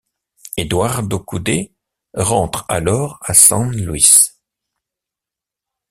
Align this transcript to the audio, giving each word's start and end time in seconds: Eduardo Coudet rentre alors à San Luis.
Eduardo 0.57 1.19
Coudet 1.19 1.75
rentre 2.15 2.65
alors 2.69 3.19
à 3.21 3.35
San 3.35 3.69
Luis. 3.69 4.31